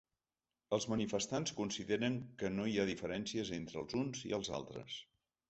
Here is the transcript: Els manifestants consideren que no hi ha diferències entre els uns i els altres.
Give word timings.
Els 0.77 0.87
manifestants 0.93 1.53
consideren 1.59 2.17
que 2.41 2.51
no 2.55 2.65
hi 2.71 2.73
ha 2.77 2.87
diferències 2.93 3.53
entre 3.61 3.79
els 3.83 4.01
uns 4.03 4.27
i 4.33 4.35
els 4.41 4.53
altres. 4.61 4.99